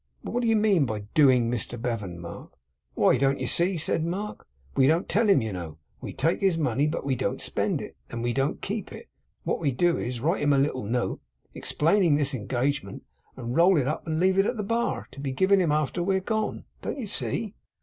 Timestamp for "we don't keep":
8.23-8.91